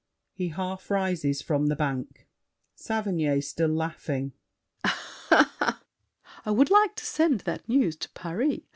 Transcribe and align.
[He 0.33 0.47
half 0.47 0.89
rises 0.89 1.43
from 1.43 1.67
the 1.67 1.75
bank. 1.75 2.27
SAVERNY 2.73 3.39
(still 3.41 3.69
laughing). 3.69 4.33
I 4.83 5.75
would 6.47 6.71
like 6.71 6.95
to 6.95 7.05
send 7.05 7.41
That 7.41 7.69
news 7.69 7.97
to 7.97 8.09
Paris. 8.13 8.61